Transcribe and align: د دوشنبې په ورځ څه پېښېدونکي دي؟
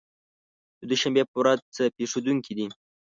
د 0.79 0.81
دوشنبې 0.89 1.23
په 1.31 1.35
ورځ 1.41 1.59
څه 1.75 1.83
پېښېدونکي 1.97 2.53
دي؟ 2.57 2.67